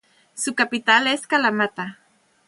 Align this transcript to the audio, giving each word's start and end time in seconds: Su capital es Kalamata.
Su 0.33 0.55
capital 0.55 1.05
es 1.05 1.27
Kalamata. 1.27 1.99